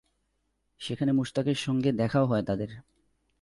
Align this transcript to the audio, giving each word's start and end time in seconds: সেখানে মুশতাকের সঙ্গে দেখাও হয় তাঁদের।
সেখানে 0.79 1.11
মুশতাকের 1.11 1.55
সঙ্গে 1.55 1.89
দেখাও 1.91 2.25
হয় 2.25 2.41
তাঁদের। 2.41 2.69